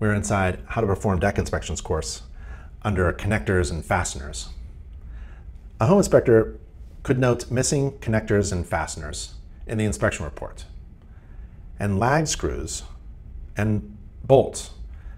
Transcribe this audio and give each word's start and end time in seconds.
We're 0.00 0.12
inside 0.12 0.58
How 0.66 0.80
to 0.80 0.86
Perform 0.88 1.20
Deck 1.20 1.38
Inspections 1.38 1.80
course 1.80 2.22
under 2.82 3.12
Connectors 3.12 3.70
and 3.70 3.84
Fasteners. 3.84 4.48
A 5.80 5.86
home 5.86 5.98
inspector 5.98 6.58
could 7.04 7.18
note 7.18 7.50
missing 7.50 7.92
connectors 7.98 8.50
and 8.50 8.66
fasteners 8.66 9.34
in 9.68 9.78
the 9.78 9.84
inspection 9.84 10.24
report. 10.24 10.64
And 11.78 12.00
lag 12.00 12.26
screws 12.26 12.82
and 13.56 13.96
bolts, 14.24 14.70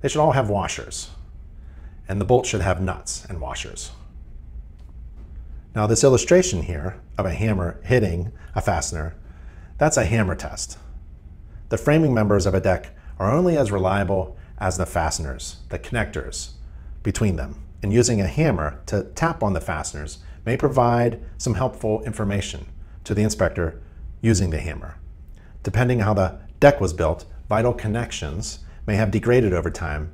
they 0.00 0.08
should 0.08 0.20
all 0.20 0.32
have 0.32 0.48
washers. 0.48 1.10
And 2.08 2.18
the 2.18 2.24
bolt 2.24 2.46
should 2.46 2.62
have 2.62 2.80
nuts 2.80 3.26
and 3.26 3.42
washers. 3.42 3.90
Now 5.74 5.86
this 5.86 6.02
illustration 6.02 6.62
here 6.62 6.98
of 7.18 7.26
a 7.26 7.34
hammer 7.34 7.78
hitting 7.84 8.32
a 8.54 8.62
fastener, 8.62 9.16
that's 9.76 9.98
a 9.98 10.06
hammer 10.06 10.34
test. 10.34 10.78
The 11.68 11.78
framing 11.78 12.14
members 12.14 12.46
of 12.46 12.54
a 12.54 12.60
deck 12.60 12.96
are 13.18 13.30
only 13.30 13.56
as 13.56 13.70
reliable 13.70 14.36
as 14.62 14.78
the 14.78 14.86
fasteners, 14.86 15.56
the 15.70 15.78
connectors 15.78 16.52
between 17.02 17.34
them. 17.34 17.64
And 17.82 17.92
using 17.92 18.20
a 18.20 18.28
hammer 18.28 18.80
to 18.86 19.02
tap 19.16 19.42
on 19.42 19.54
the 19.54 19.60
fasteners 19.60 20.18
may 20.46 20.56
provide 20.56 21.20
some 21.36 21.54
helpful 21.54 22.00
information 22.04 22.66
to 23.02 23.12
the 23.12 23.24
inspector 23.24 23.82
using 24.20 24.50
the 24.50 24.60
hammer. 24.60 24.98
Depending 25.64 26.00
on 26.00 26.06
how 26.06 26.14
the 26.14 26.38
deck 26.60 26.80
was 26.80 26.92
built, 26.92 27.24
vital 27.48 27.74
connections 27.74 28.60
may 28.86 28.94
have 28.94 29.10
degraded 29.10 29.52
over 29.52 29.68
time. 29.68 30.12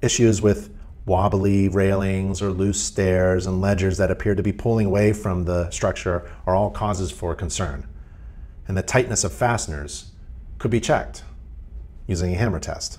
Issues 0.00 0.40
with 0.40 0.74
wobbly 1.04 1.68
railings 1.68 2.40
or 2.40 2.52
loose 2.52 2.82
stairs 2.82 3.46
and 3.46 3.60
ledgers 3.60 3.98
that 3.98 4.10
appear 4.10 4.34
to 4.34 4.42
be 4.42 4.54
pulling 4.54 4.86
away 4.86 5.12
from 5.12 5.44
the 5.44 5.68
structure 5.68 6.30
are 6.46 6.54
all 6.54 6.70
causes 6.70 7.10
for 7.10 7.34
concern. 7.34 7.86
And 8.66 8.74
the 8.74 8.82
tightness 8.82 9.22
of 9.22 9.34
fasteners 9.34 10.12
could 10.58 10.70
be 10.70 10.80
checked 10.80 11.24
using 12.06 12.32
a 12.32 12.38
hammer 12.38 12.58
test. 12.58 12.98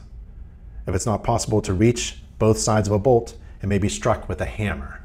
If 0.88 0.96
it's 0.96 1.06
not 1.06 1.24
possible 1.24 1.62
to 1.62 1.74
reach 1.74 2.22
both 2.40 2.58
sides 2.58 2.88
of 2.88 2.94
a 2.94 3.00
bolt, 3.00 3.36
it 3.62 3.68
may 3.68 3.78
be 3.78 3.90
struck 3.90 4.28
with 4.28 4.42
a 4.42 4.46
hammer. 4.46 5.04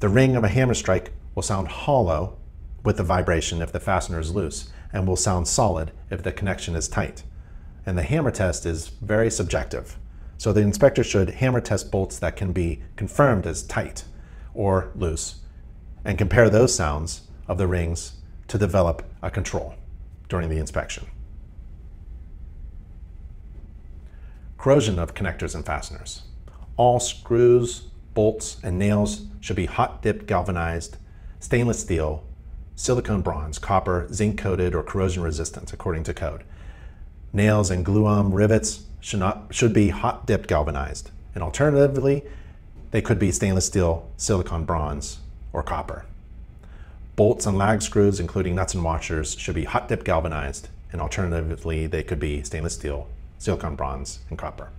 The 0.00 0.08
ring 0.08 0.36
of 0.36 0.44
a 0.44 0.48
hammer 0.48 0.74
strike 0.74 1.12
will 1.34 1.42
sound 1.42 1.68
hollow 1.68 2.36
with 2.84 2.96
the 2.98 3.02
vibration 3.02 3.62
if 3.62 3.72
the 3.72 3.80
fastener 3.80 4.20
is 4.20 4.34
loose 4.34 4.70
and 4.92 5.06
will 5.06 5.16
sound 5.16 5.48
solid 5.48 5.90
if 6.10 6.22
the 6.22 6.32
connection 6.32 6.76
is 6.76 6.86
tight. 6.86 7.24
And 7.84 7.98
the 7.98 8.02
hammer 8.02 8.30
test 8.30 8.64
is 8.64 8.88
very 8.88 9.30
subjective. 9.30 9.98
So 10.38 10.52
the 10.52 10.60
inspector 10.60 11.02
should 11.02 11.30
hammer 11.30 11.60
test 11.60 11.90
bolts 11.90 12.18
that 12.18 12.36
can 12.36 12.52
be 12.52 12.82
confirmed 12.96 13.46
as 13.46 13.62
tight 13.62 14.04
or 14.52 14.90
loose 14.94 15.40
and 16.04 16.18
compare 16.18 16.50
those 16.50 16.74
sounds 16.74 17.22
of 17.48 17.58
the 17.58 17.66
rings 17.66 18.14
to 18.48 18.58
develop 18.58 19.02
a 19.22 19.30
control 19.30 19.74
during 20.28 20.48
the 20.48 20.58
inspection. 20.58 21.06
Corrosion 24.64 24.98
of 24.98 25.12
connectors 25.12 25.54
and 25.54 25.62
fasteners. 25.62 26.22
All 26.78 26.98
screws, 26.98 27.80
bolts, 28.14 28.56
and 28.62 28.78
nails 28.78 29.26
should 29.38 29.56
be 29.56 29.66
hot 29.66 30.00
dipped 30.00 30.24
galvanized, 30.24 30.96
stainless 31.38 31.80
steel, 31.80 32.24
silicone 32.74 33.20
bronze, 33.20 33.58
copper, 33.58 34.08
zinc 34.10 34.38
coated, 34.38 34.74
or 34.74 34.82
corrosion 34.82 35.22
resistant 35.22 35.74
according 35.74 36.02
to 36.04 36.14
code. 36.14 36.44
Nails 37.30 37.70
and 37.70 37.84
glulam 37.84 38.32
rivets 38.32 38.86
should, 39.00 39.20
not, 39.20 39.48
should 39.50 39.74
be 39.74 39.90
hot 39.90 40.26
dipped 40.26 40.48
galvanized. 40.48 41.10
And 41.34 41.42
alternatively, 41.42 42.22
they 42.90 43.02
could 43.02 43.18
be 43.18 43.32
stainless 43.32 43.66
steel, 43.66 44.08
silicone 44.16 44.64
bronze, 44.64 45.18
or 45.52 45.62
copper. 45.62 46.06
Bolts 47.16 47.44
and 47.44 47.58
lag 47.58 47.82
screws, 47.82 48.18
including 48.18 48.54
nuts 48.54 48.72
and 48.72 48.82
washers, 48.82 49.34
should 49.34 49.56
be 49.56 49.64
hot 49.64 49.88
dip 49.88 50.04
galvanized. 50.04 50.70
And 50.90 51.02
alternatively, 51.02 51.86
they 51.86 52.02
could 52.02 52.18
be 52.18 52.42
stainless 52.44 52.76
steel, 52.76 53.08
silicon 53.44 53.76
bronze, 53.76 54.20
and 54.30 54.38
copper. 54.38 54.70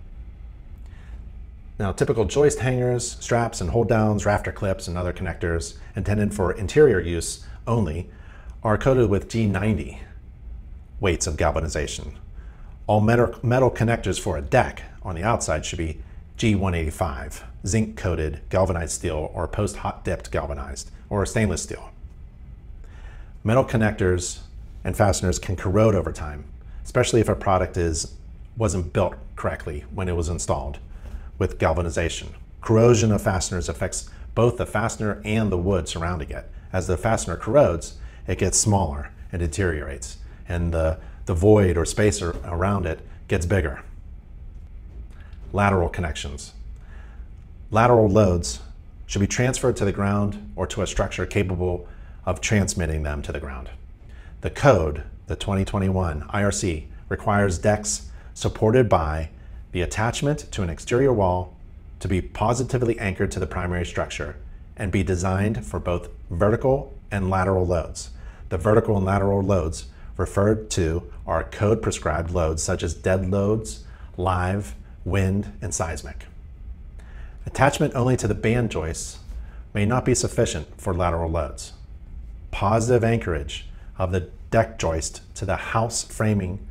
Now, 1.78 1.92
typical 1.92 2.26
joist 2.26 2.60
hangers, 2.60 3.18
straps, 3.20 3.62
and 3.62 3.70
hold 3.70 3.90
downs, 3.90 4.26
rafter 4.26 4.52
clips, 4.52 4.88
and 4.88 4.98
other 4.98 5.14
connectors 5.14 5.78
intended 5.96 6.34
for 6.34 6.52
interior 6.52 7.00
use 7.00 7.46
only 7.68 8.10
are 8.64 8.78
coated 8.78 9.10
with 9.10 9.30
G90 9.30 10.00
weights 11.00 11.28
of 11.28 11.38
galvanization. 11.38 12.18
All 12.88 13.02
metal, 13.02 13.36
metal 13.44 13.70
connectors 13.70 14.20
for 14.20 14.38
a 14.38 14.42
deck 14.42 14.84
on 15.04 15.16
the 15.16 15.24
outside 15.24 15.66
should 15.66 15.80
be 15.80 16.00
G185, 16.38 17.44
zinc 17.68 17.98
coated 17.98 18.42
galvanized 18.50 18.94
steel 18.94 19.32
or 19.34 19.48
post 19.48 19.78
hot 19.78 20.04
dipped 20.04 20.32
galvanized 20.32 20.90
or 21.10 21.26
stainless 21.26 21.64
steel. 21.64 21.92
Metal 23.44 23.66
connectors 23.66 24.40
and 24.84 24.96
fasteners 24.96 25.40
can 25.40 25.56
corrode 25.56 25.94
over 25.94 26.12
time, 26.12 26.46
especially 26.84 27.22
if 27.22 27.30
a 27.30 27.36
product 27.36 27.78
is 27.78 28.16
wasn't 28.58 28.94
built 28.94 29.16
correctly 29.36 29.86
when 29.94 30.08
it 30.08 30.16
was 30.16 30.30
installed 30.30 30.80
with 31.38 31.60
galvanization. 31.60 32.34
Corrosion 32.62 33.12
of 33.12 33.22
fasteners 33.22 33.70
affects 33.70 34.10
both 34.34 34.58
the 34.58 34.66
fastener 34.66 35.22
and 35.24 35.52
the 35.52 35.58
wood 35.58 35.88
surrounding 35.88 36.30
it. 36.30 36.50
As 36.74 36.88
the 36.88 36.98
fastener 36.98 37.38
corrodes, 37.38 37.96
it 38.28 38.38
gets 38.38 38.58
smaller 38.58 39.12
and 39.32 39.40
deteriorates, 39.40 40.18
and 40.48 40.74
the, 40.74 40.98
the 41.26 41.34
void 41.34 41.78
or 41.78 41.86
space 41.86 42.22
around 42.22 42.86
it 42.86 43.00
gets 43.28 43.46
bigger. 43.46 43.84
Lateral 45.54 45.90
connections. 45.90 46.54
Lateral 47.72 48.10
loads 48.10 48.62
should 49.06 49.22
be 49.22 49.28
transferred 49.28 49.76
to 49.78 49.86
the 49.86 49.92
ground 49.92 50.52
or 50.56 50.68
to 50.68 50.82
a 50.82 50.88
structure 50.88 51.26
capable 51.26 51.88
of 52.26 52.42
transmitting 52.42 53.04
them 53.04 53.22
to 53.22 53.32
the 53.32 53.40
ground. 53.40 53.70
The 54.42 54.50
code, 54.50 55.04
the 55.28 55.36
2021 55.36 56.24
IRC, 56.24 56.86
requires 57.10 57.60
decks 57.60 58.10
supported 58.36 58.88
by 58.88 59.30
the 59.72 59.82
attachment 59.82 60.52
to 60.52 60.62
an 60.62 60.70
exterior 60.70 61.12
wall 61.12 61.56
to 62.00 62.08
be 62.08 62.22
positively 62.22 63.00
anchored 63.00 63.32
to 63.32 63.40
the 63.40 63.48
primary 63.48 63.86
structure 63.86 64.36
and 64.78 64.92
be 64.92 65.02
designed 65.02 65.66
for 65.66 65.80
both 65.80 66.10
vertical 66.30 66.94
and 67.10 67.30
lateral 67.32 67.66
loads. 67.66 68.12
The 68.50 68.58
vertical 68.58 68.98
and 68.98 69.06
lateral 69.06 69.42
loads 69.42 69.86
referred 70.18 70.70
to 70.72 71.12
are 71.26 71.46
code 71.46 71.82
prescribed 71.82 72.30
loads 72.30 72.62
such 72.62 72.84
as 72.84 72.94
dead 72.94 73.30
loads, 73.32 73.86
live, 74.18 74.76
wind, 75.04 75.52
and 75.62 75.74
seismic. 75.74 76.26
Attachment 77.46 77.96
only 77.96 78.18
to 78.18 78.28
the 78.28 78.36
band 78.36 78.70
joists 78.70 79.20
may 79.74 79.86
not 79.86 80.04
be 80.04 80.14
sufficient 80.16 80.68
for 80.80 80.94
lateral 80.94 81.30
loads. 81.32 81.74
Positive 82.52 83.04
anchorage 83.04 83.68
of 83.98 84.12
the 84.12 84.30
deck 84.52 84.78
joist 84.78 85.22
to 85.36 85.46
the 85.46 85.56
house 85.56 86.04
framing 86.04 86.66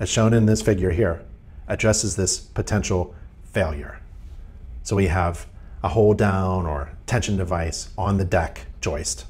as 0.00 0.08
shown 0.08 0.32
in 0.32 0.46
this 0.46 0.62
figure 0.62 0.90
here, 0.90 1.22
addresses 1.66 2.16
this 2.16 2.38
potential 2.38 3.14
failure. 3.44 4.00
So 4.82 4.96
we 4.96 5.08
have 5.08 5.46
a 5.82 5.88
hold 5.88 6.18
down 6.18 6.66
or 6.66 6.90
tension 7.06 7.36
device 7.36 7.90
on 7.96 8.16
the 8.16 8.24
deck 8.24 8.66
joist 8.80 9.26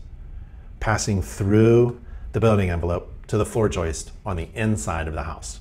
passing 0.81 1.21
through 1.21 2.01
the 2.33 2.41
building 2.41 2.71
envelope 2.71 3.12
to 3.27 3.37
the 3.37 3.47
floor 3.47 3.69
joist 3.69 4.12
on 4.25 4.37
the 4.37 4.49
inside 4.55 5.09
of 5.09 5.15
the 5.15 5.25
house. 5.25 5.61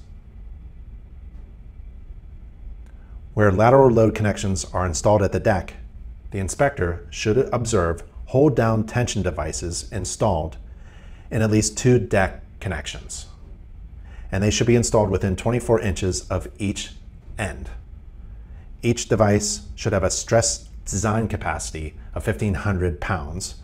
Where 3.34 3.52
lateral 3.52 3.90
load 3.90 4.16
connections 4.16 4.66
are 4.66 4.86
installed 4.86 5.22
at 5.22 5.32
the 5.32 5.40
deck, 5.40 5.74
the 6.32 6.40
inspector 6.40 7.08
should 7.10 7.38
observe 7.54 8.04
hold 8.26 8.56
down 8.56 8.86
tension 8.86 9.22
devices 9.22 9.90
installed 9.92 10.58
in 11.32 11.42
at 11.42 11.52
least 11.52 11.78
two 11.78 12.00
deck 12.00 12.44
connections 12.60 13.28
and 14.32 14.44
they 14.44 14.52
should 14.52 14.68
be 14.68 14.76
installed 14.76 15.10
within 15.10 15.36
24 15.36 15.82
inches 15.82 16.28
of 16.30 16.48
each 16.58 16.92
end. 17.38 17.70
Each 18.82 19.08
device 19.08 19.68
should 19.76 19.94
have 19.94 20.04
a 20.04 20.10
stress 20.10 20.70
design 20.86 21.28
capacity 21.28 21.96
of 22.14 22.26
1,500 22.26 23.02
pounds. 23.02 23.56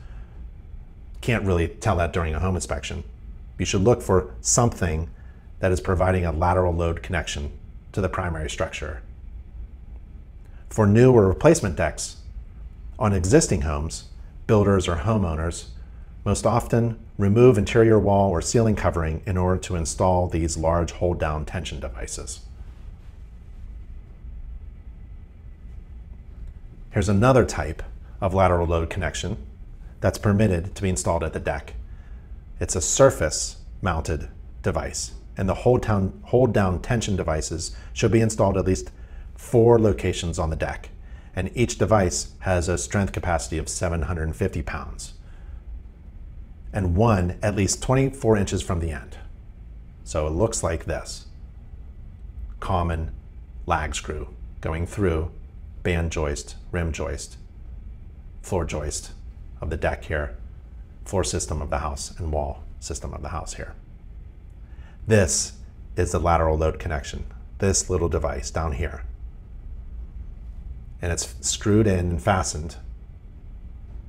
Can't 1.21 1.45
really 1.45 1.67
tell 1.67 1.95
that 1.97 2.13
during 2.13 2.33
a 2.33 2.39
home 2.39 2.55
inspection. 2.55 3.03
You 3.57 3.65
should 3.65 3.81
look 3.81 4.01
for 4.01 4.33
something 4.41 5.09
that 5.59 5.71
is 5.71 5.79
providing 5.79 6.25
a 6.25 6.31
lateral 6.31 6.73
load 6.73 7.01
connection 7.01 7.51
to 7.93 8.01
the 8.01 8.09
primary 8.09 8.49
structure. 8.49 9.01
For 10.69 10.87
new 10.87 11.13
or 11.13 11.27
replacement 11.27 11.75
decks 11.75 12.17
on 12.97 13.13
existing 13.13 13.61
homes, 13.61 14.05
builders 14.47 14.87
or 14.87 14.97
homeowners 14.97 15.67
most 16.25 16.45
often, 16.45 16.97
remove 17.17 17.57
interior 17.57 17.99
wall 17.99 18.31
or 18.31 18.41
ceiling 18.41 18.75
covering 18.75 19.21
in 19.25 19.37
order 19.37 19.59
to 19.59 19.75
install 19.75 20.27
these 20.27 20.57
large 20.57 20.91
hold-down 20.91 21.45
tension 21.45 21.79
devices. 21.79 22.41
Here's 26.91 27.09
another 27.09 27.45
type 27.45 27.83
of 28.21 28.33
lateral 28.33 28.67
load 28.67 28.89
connection 28.89 29.37
that's 29.99 30.17
permitted 30.17 30.75
to 30.75 30.81
be 30.81 30.89
installed 30.89 31.23
at 31.23 31.33
the 31.33 31.39
deck. 31.39 31.73
It's 32.59 32.75
a 32.75 32.81
surface 32.81 33.57
mounted 33.81 34.29
device 34.61 35.11
and 35.35 35.49
the 35.49 35.55
hold 35.55 35.81
down, 35.81 36.21
hold 36.25 36.53
down 36.53 36.81
tension 36.81 37.15
devices 37.15 37.75
should 37.91 38.11
be 38.11 38.21
installed 38.21 38.57
at 38.57 38.65
least 38.65 38.91
four 39.35 39.79
locations 39.79 40.39
on 40.39 40.49
the 40.49 40.55
deck 40.55 40.89
and 41.35 41.49
each 41.55 41.77
device 41.77 42.33
has 42.39 42.69
a 42.69 42.77
strength 42.77 43.11
capacity 43.11 43.57
of 43.57 43.67
750 43.67 44.61
pounds 44.61 45.13
and 46.73 46.95
one 46.95 47.37
at 47.41 47.55
least 47.55 47.81
24 47.83 48.35
inches 48.35 48.61
from 48.61 48.79
the 48.79 48.91
end. 48.91 49.17
So 50.03 50.27
it 50.27 50.31
looks 50.31 50.63
like 50.63 50.85
this. 50.85 51.27
Common 52.59 53.11
lag 53.65 53.95
screw 53.95 54.29
going 54.59 54.87
through 54.87 55.31
band 55.83 56.11
joist, 56.11 56.55
rim 56.71 56.91
joist, 56.91 57.37
floor 58.41 58.65
joist 58.65 59.11
of 59.61 59.69
the 59.69 59.77
deck 59.77 60.05
here, 60.05 60.35
floor 61.05 61.23
system 61.23 61.61
of 61.61 61.69
the 61.69 61.79
house, 61.79 62.17
and 62.17 62.31
wall 62.31 62.63
system 62.79 63.13
of 63.13 63.21
the 63.21 63.29
house 63.29 63.53
here. 63.53 63.73
This 65.05 65.53
is 65.95 66.11
the 66.11 66.19
lateral 66.19 66.57
load 66.57 66.79
connection, 66.79 67.25
this 67.59 67.89
little 67.89 68.09
device 68.09 68.49
down 68.49 68.73
here. 68.73 69.03
And 71.01 71.11
it's 71.11 71.35
screwed 71.41 71.87
in 71.87 71.99
and 71.99 72.21
fastened 72.21 72.77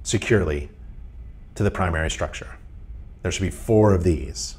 securely 0.05 0.71
to 1.55 1.63
the 1.63 1.71
primary 1.71 2.11
structure. 2.11 2.57
There 3.23 3.33
should 3.33 3.43
be 3.43 3.51
four 3.51 3.95
of 3.95 4.05
these. 4.05 4.57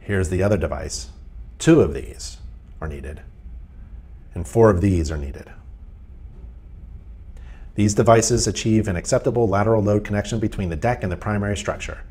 Here's 0.00 0.28
the 0.28 0.42
other 0.42 0.56
device. 0.56 1.10
Two 1.58 1.80
of 1.80 1.94
these 1.94 2.38
are 2.80 2.88
needed, 2.88 3.22
and 4.34 4.46
four 4.46 4.70
of 4.70 4.80
these 4.80 5.10
are 5.10 5.16
needed. 5.16 5.50
These 7.74 7.94
devices 7.94 8.46
achieve 8.46 8.86
an 8.86 8.96
acceptable 8.96 9.48
lateral 9.48 9.82
load 9.82 10.04
connection 10.04 10.38
between 10.38 10.68
the 10.68 10.76
deck 10.76 11.02
and 11.02 11.10
the 11.10 11.16
primary 11.16 11.56
structure. 11.56 12.02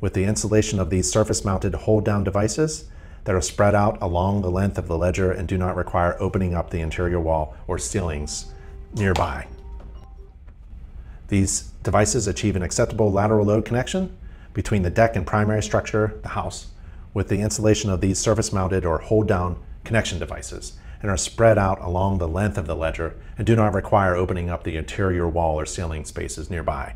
With 0.00 0.14
the 0.14 0.24
installation 0.24 0.78
of 0.78 0.88
these 0.88 1.10
surface-mounted 1.10 1.74
hold-down 1.74 2.24
devices 2.24 2.86
that 3.24 3.34
are 3.34 3.42
spread 3.42 3.74
out 3.74 3.98
along 4.00 4.40
the 4.40 4.50
length 4.50 4.78
of 4.78 4.88
the 4.88 4.96
ledger 4.96 5.30
and 5.30 5.46
do 5.46 5.58
not 5.58 5.76
require 5.76 6.16
opening 6.20 6.54
up 6.54 6.70
the 6.70 6.80
interior 6.80 7.20
wall 7.20 7.54
or 7.66 7.78
ceilings 7.78 8.46
nearby. 8.94 9.46
These 11.30 11.70
devices 11.84 12.26
achieve 12.26 12.56
an 12.56 12.62
acceptable 12.62 13.10
lateral 13.10 13.46
load 13.46 13.64
connection 13.64 14.16
between 14.52 14.82
the 14.82 14.90
deck 14.90 15.14
and 15.14 15.24
primary 15.24 15.62
structure, 15.62 16.18
the 16.22 16.30
house, 16.30 16.72
with 17.14 17.28
the 17.28 17.40
installation 17.40 17.88
of 17.88 18.00
these 18.00 18.18
surface-mounted 18.18 18.84
or 18.84 18.98
hold-down 18.98 19.56
connection 19.84 20.18
devices 20.18 20.72
and 21.00 21.08
are 21.08 21.16
spread 21.16 21.56
out 21.56 21.80
along 21.80 22.18
the 22.18 22.26
length 22.26 22.58
of 22.58 22.66
the 22.66 22.74
ledger 22.74 23.14
and 23.38 23.46
do 23.46 23.54
not 23.54 23.74
require 23.74 24.16
opening 24.16 24.50
up 24.50 24.64
the 24.64 24.76
interior 24.76 25.28
wall 25.28 25.58
or 25.58 25.64
ceiling 25.64 26.04
spaces 26.04 26.50
nearby. 26.50 26.94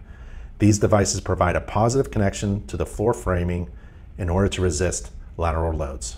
These 0.58 0.80
devices 0.80 1.20
provide 1.20 1.54
a 1.54 1.60
positive 1.60 2.10
connection 2.10 2.66
to 2.66 2.76
the 2.76 2.84
floor 2.84 3.14
framing 3.14 3.70
in 4.18 4.28
order 4.28 4.48
to 4.48 4.62
resist 4.62 5.12
lateral 5.36 5.72
loads. 5.72 6.16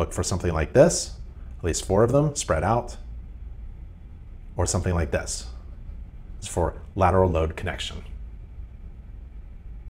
Look 0.00 0.12
for 0.12 0.24
something 0.24 0.52
like 0.52 0.72
this, 0.72 1.14
at 1.58 1.64
least 1.64 1.86
four 1.86 2.02
of 2.02 2.10
them 2.10 2.34
spread 2.34 2.64
out, 2.64 2.96
or 4.56 4.66
something 4.66 4.94
like 4.94 5.12
this. 5.12 5.46
It's 6.40 6.48
for 6.48 6.72
lateral 6.96 7.28
load 7.28 7.54
connection. 7.54 8.02